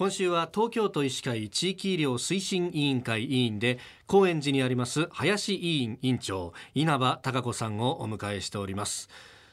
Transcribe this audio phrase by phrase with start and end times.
[0.00, 9.10] 今週は東京都医師会地域医療推進委員会委員で高円寺にあります林委員委員長稲葉貴子さんをお迎えしております。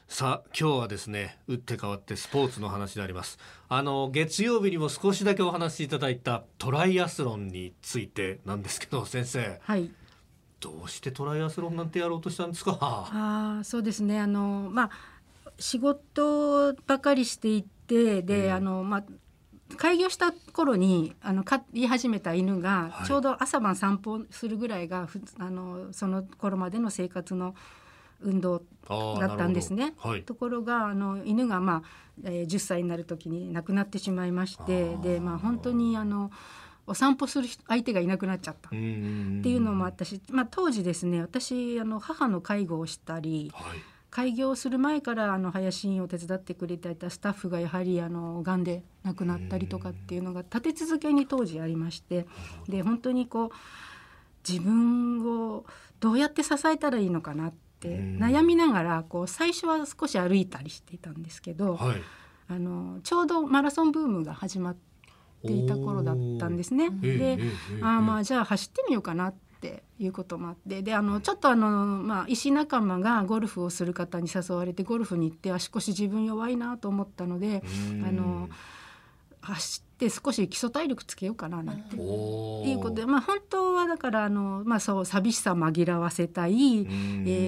[0.08, 3.38] さあ今日はですね打って変わってスポーツの話であります。
[3.68, 9.60] あの月曜日にも少しだけお話しいただいたトライアスロンについてなんですけど先生。
[9.62, 9.90] はい。
[10.60, 12.78] どうしてトライアスロンなんてやろうとしたんですか？
[12.80, 14.18] ああ、そうですね。
[14.18, 14.90] あのまあ
[15.58, 18.52] 仕事ばかりしていてで、うん。
[18.54, 19.04] あのまあ
[19.76, 23.06] 開業した頃にあの飼い始めた犬がはい。
[23.06, 27.54] ちょうど朝晩散歩するぐらいがふあのその頃までの生活の
[28.20, 29.94] 運動だったんですね。
[29.98, 30.22] はい。
[30.22, 31.88] ところがあの犬が、まあ
[32.24, 36.32] えー10歳になる時に亡くなってしまいましてで、まあ、本当にあの
[36.86, 38.68] お散歩する人相手がいなくなっちゃった。
[38.68, 43.78] っていうのもあったし、まあ、当時ですね私あの母の介護をしたりはい
[44.10, 52.26] 開業する前からあの林院を手伝ってくれていたスタッフがやはりあの癌で亡くなったりとかっていうのが立て続けに当時ありまして
[52.68, 53.50] で本当にこう
[54.48, 55.66] 自分を
[56.00, 58.18] どうやって支えたらいいのかなってうん。
[58.18, 62.00] 悩みながらこう最初は少し歩いたりしていたんですけど、はい。
[62.50, 64.76] あのちょうどマラソンブームが始まっ
[65.46, 66.88] ていた頃だったんですね。
[67.04, 67.42] ええで、
[67.82, 69.47] ああまあじゃあ走ってみようかなって
[69.98, 78.48] いうこともあってであのちょっとあの、まあ、医師仲間がゴルフをする方に誘われてゴルフに行って足腰自分弱いなと思ったのでうんあの
[79.40, 81.82] 走って少し基礎体力つけようかななんて。
[81.82, 86.82] っていうことで、まあ、本当はだからあの、まあ、そう寂しさ紛らわせたい、え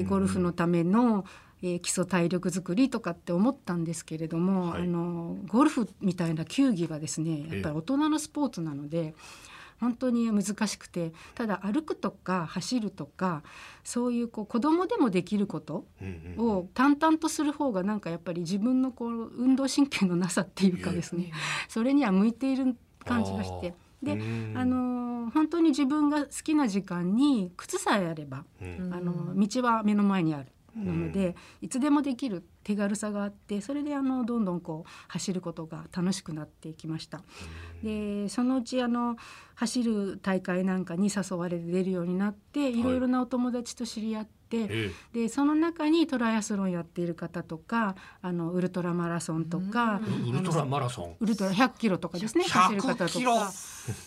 [0.04, 1.24] ーゴルフのための、
[1.62, 9.14] えー基礎体力づくりとかって思ったんですけれども、はいあのゴルフみたいな球技はですねやっぱり大人のスポーツなので。
[9.80, 13.42] 本当に難しくてただ歩くとか走るとか
[13.82, 15.86] そういうこう子供でもできること
[16.36, 21.32] を淡々とする方がなんかやっぱり自分のこう運動神経のなさっていうかですね
[21.68, 24.54] それには向いている感じがしてでうん。
[24.56, 28.92] あの本当に自分が好きな時間に靴さえあればうん。
[28.92, 37.22] あの道は目の前にあるので、いつでもできる手軽さがあってそれであのどんどんこう走ることが楽しくなっていきました。
[37.82, 39.16] でそのうちあの
[39.54, 42.82] 走る大会なんかに誘われて出るようになってい。
[42.82, 44.30] ろいろなお友達と知り合って、
[44.70, 51.16] えでその中にトライアスロンやっている方とかあのウルトラマラソンとか、えウルトラマラソン。
[51.20, 53.52] ウルトラ100キロとかですね走る方と100キロか。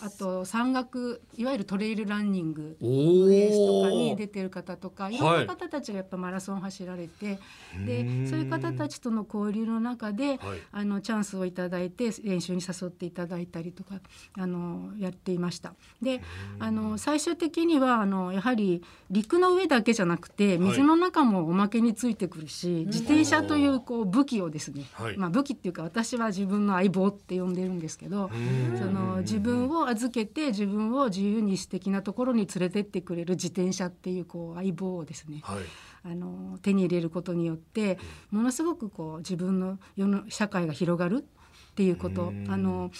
[0.02, 2.86] あと山岳いわゆるトレイルランニングお
[3.28, 5.14] レースとかにお出てる方とかい。
[5.14, 7.38] いろんな方たちがやっぱマラソン走られて、
[7.86, 10.58] でそういう方たちとの交流の中ではい。
[10.72, 14.00] あのチャンスをいただいて練習に誘っていただいたりとか
[14.38, 15.74] あのやっていました。
[16.02, 16.20] で
[16.58, 25.16] あの最終的にはあのやはり陸の上だけじゃなくて水の中もおまけについてくるし、自転車というこう武器をですね、はい。
[25.16, 28.78] まあ、武器っていうか私は自分の相棒って呼んでるんですけど、うん。
[28.78, 35.64] その自分を預けて自分を自由に素敵なところに連れてってくれる自転車っていうこう相棒をですねはい
[36.04, 37.98] あの手に入れることによって
[38.30, 41.24] ものすごくこう自分の世の社会が広がる
[41.72, 42.28] っていうこと。
[42.28, 42.50] うん。
[42.50, 42.90] あの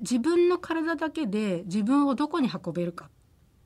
[0.00, 3.08] 自分の体だけで自分をどこに運べるか。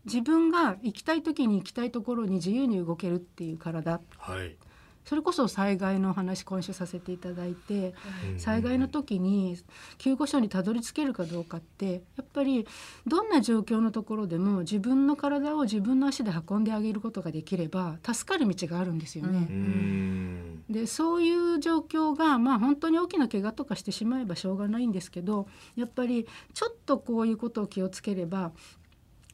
[0.05, 4.01] 自分が行きたい時に行きたいところに自由に動けるっていう体。
[4.19, 4.57] はい
[5.07, 7.95] それこそ災害のお話今週させていただいて
[8.39, 9.57] 災害の時に
[9.99, 12.67] 救護所にたどり着けるかどうかってやっぱり
[13.07, 19.47] どんな状況のところでも自分の体を自分の足で運んであげることができれば助かる道があるんですよね。
[19.49, 20.65] うん。
[20.69, 25.47] でそういう状況がまあ本当に大きな怪我とかしてしまえばしょうがないんですけど
[25.77, 28.51] やっぱりちょっとこういうことを気をつければ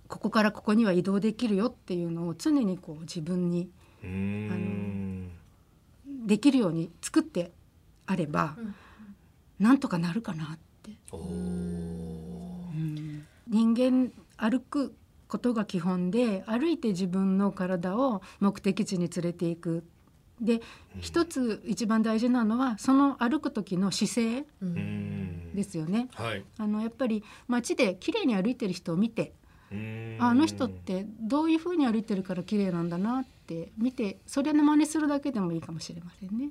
[0.07, 3.71] ここからここには移動できるよっていうのを常にこう自分に
[4.05, 4.72] うん
[6.33, 7.53] できるように作って
[8.07, 8.57] あれば、
[9.59, 10.93] なんとかなるかなって。
[13.49, 14.95] 人間歩く
[15.29, 19.85] ことが基本で歩いて自分の体を目的地に連れていく。
[20.41, 20.63] で
[21.01, 26.09] 一つ一番大事なのはその歩く時の姿勢うんですよね。
[26.15, 29.35] はいあのやっぱり街で綺麗に歩いてる人を見て
[29.71, 33.42] うんああの人ってどういう風に歩いてるから綺麗なんだなって
[33.77, 36.51] 見てそれの真似するだけでもいいかもしれませんね。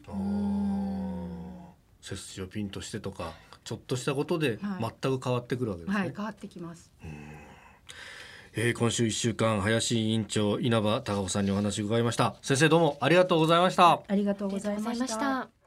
[2.02, 3.34] 背筋をピンとしてとか
[3.64, 6.92] ちょっとしたことではい全く変わってくるわけですね、はい変わってきます。
[8.54, 15.18] えー今週一週間林委員長稲葉貴穂さんにお話を伺いました先生どうもありがとうございましたありがとうございまし。
[15.18, 15.61] た。